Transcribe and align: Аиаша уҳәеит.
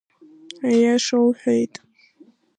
Аиаша 0.67 1.17
уҳәеит. 1.25 1.73